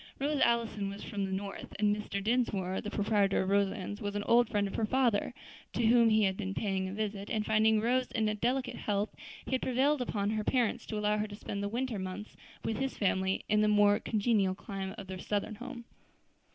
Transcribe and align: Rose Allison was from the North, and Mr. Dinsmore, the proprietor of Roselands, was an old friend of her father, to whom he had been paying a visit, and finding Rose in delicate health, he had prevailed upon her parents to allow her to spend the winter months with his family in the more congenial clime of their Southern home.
Rose 0.17 0.41
Allison 0.41 0.89
was 0.89 1.03
from 1.03 1.25
the 1.25 1.31
North, 1.31 1.75
and 1.77 1.95
Mr. 1.95 2.23
Dinsmore, 2.23 2.81
the 2.81 2.89
proprietor 2.89 3.43
of 3.43 3.49
Roselands, 3.49 4.01
was 4.01 4.15
an 4.15 4.23
old 4.23 4.49
friend 4.49 4.67
of 4.67 4.73
her 4.73 4.85
father, 4.87 5.31
to 5.73 5.85
whom 5.85 6.09
he 6.09 6.23
had 6.23 6.35
been 6.35 6.55
paying 6.55 6.89
a 6.89 6.93
visit, 6.93 7.29
and 7.29 7.45
finding 7.45 7.79
Rose 7.79 8.07
in 8.13 8.25
delicate 8.37 8.77
health, 8.77 9.13
he 9.45 9.51
had 9.51 9.61
prevailed 9.61 10.01
upon 10.01 10.31
her 10.31 10.43
parents 10.43 10.87
to 10.87 10.97
allow 10.97 11.19
her 11.19 11.27
to 11.27 11.35
spend 11.35 11.61
the 11.61 11.69
winter 11.69 11.99
months 11.99 12.35
with 12.65 12.77
his 12.77 12.97
family 12.97 13.45
in 13.47 13.61
the 13.61 13.67
more 13.67 13.99
congenial 13.99 14.55
clime 14.55 14.95
of 14.97 15.05
their 15.05 15.19
Southern 15.19 15.53
home. 15.53 15.85